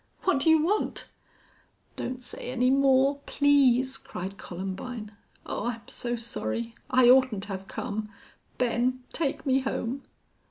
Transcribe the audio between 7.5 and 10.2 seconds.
come.... Ben, take me home."